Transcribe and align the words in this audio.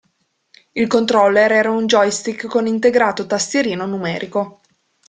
Il 0.71 0.87
controller 0.87 1.51
era 1.51 1.69
un 1.69 1.85
joystick 1.85 2.47
con 2.47 2.65
integrato 2.65 3.27
tastierino 3.27 3.85
numerico. 3.85 4.61